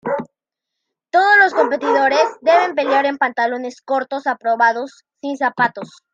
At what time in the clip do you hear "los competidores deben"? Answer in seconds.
1.37-2.73